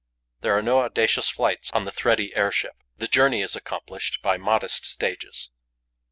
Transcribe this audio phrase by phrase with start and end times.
[0.39, 4.83] There are no audacious flights on the thready airship; the journey is accomplished by modest
[4.83, 5.51] stages.